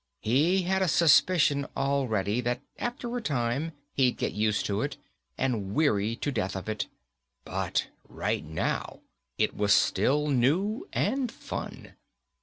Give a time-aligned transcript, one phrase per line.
[0.21, 4.97] He had a suspicion already that after a time he'd get used to it
[5.37, 6.87] and weary to death of it,
[7.45, 9.01] but right now
[9.37, 11.93] it was still new and fun.